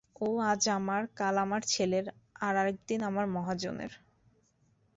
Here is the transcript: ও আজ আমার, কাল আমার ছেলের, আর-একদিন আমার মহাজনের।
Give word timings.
ও 0.21 0.39
আজ 0.41 0.63
আমার, 0.69 1.01
কাল 1.15 1.35
আমার 1.37 1.61
ছেলের, 1.63 2.05
আর-একদিন 2.41 2.99
আমার 3.03 3.25
মহাজনের। 3.27 3.91